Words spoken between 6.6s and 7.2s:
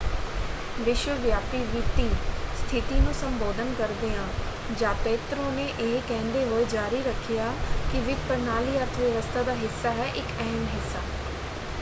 ਜਾਰੀ